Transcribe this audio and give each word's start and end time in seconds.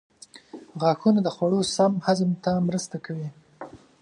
غاښونه 0.81 1.19
د 1.23 1.27
خوړو 1.35 1.59
سم 1.75 1.91
هضم 2.05 2.31
ته 2.43 2.51
مرسته 2.67 2.97
کوي. 3.05 3.29